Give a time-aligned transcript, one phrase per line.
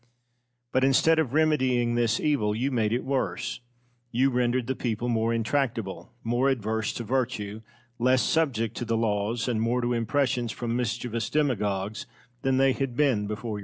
[0.71, 3.59] But, instead of remedying this evil, you made it worse.
[4.11, 7.61] You rendered the people more intractable, more adverse to virtue,
[7.99, 12.07] less subject to the laws, and more to impressions from mischievous demagogues,
[12.41, 13.59] than they had been before your time.